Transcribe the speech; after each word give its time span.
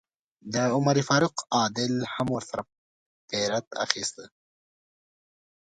د 0.53 0.55
عمر 0.75 0.95
فاروق 1.07 1.35
عادل 1.57 1.93
هم 2.13 2.27
ورسره 2.35 2.63
پیرډ 3.27 3.65
اخیسته. 3.85 4.23